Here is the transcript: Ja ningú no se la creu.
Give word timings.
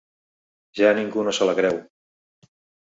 Ja 0.79 0.89
ningú 1.01 1.27
no 1.29 1.37
se 1.41 1.51
la 1.51 1.57
creu. 1.61 1.81